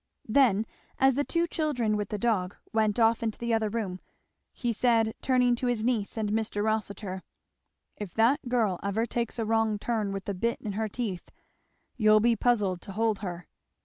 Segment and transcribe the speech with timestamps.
[0.27, 0.65] Then
[0.97, 3.99] as the two children with the dog went off into the other room,
[4.51, 6.63] he said, turning to his niece and Mr.
[6.63, 7.21] Rossitur,
[7.97, 11.29] "If that girl ever takes a wrong turn with the bit in her teeth,
[11.97, 13.47] you'll be puzzled to hold her.